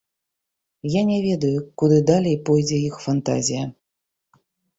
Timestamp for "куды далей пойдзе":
1.81-2.77